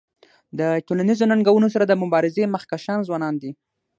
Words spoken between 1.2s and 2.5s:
ننګونو سره د مبارزی